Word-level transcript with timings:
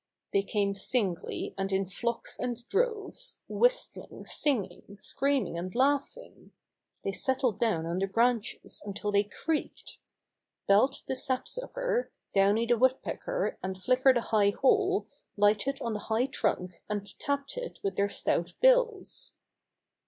They 0.33 0.41
came 0.41 0.73
singly 0.73 1.53
and 1.59 1.71
in 1.71 1.85
flocks 1.85 2.39
and 2.39 2.67
droves, 2.69 3.37
whistling, 3.47 4.25
singing, 4.25 4.97
screaming 4.99 5.59
and 5.59 5.75
laughing. 5.75 6.53
They 7.03 7.11
settled 7.11 7.59
down 7.59 7.85
on 7.85 7.99
the 7.99 8.07
branches 8.07 8.81
until 8.83 9.11
they 9.11 9.23
creaked. 9.25 9.99
Belt 10.67 11.03
the 11.05 11.15
Sapsucker, 11.15 12.09
Downy 12.33 12.65
the 12.65 12.79
Woodpecker 12.79 13.59
and 13.61 13.77
Flicker 13.77 14.11
the 14.11 14.21
High 14.21 14.49
Hole 14.49 15.05
lighted 15.37 15.79
on 15.83 15.93
the 15.93 15.99
high 15.99 16.25
trunk 16.25 16.81
and 16.89 17.05
tapped 17.19 17.55
it 17.55 17.77
with 17.83 17.95
their 17.95 18.09
stout 18.09 18.55
bills. 18.59 19.35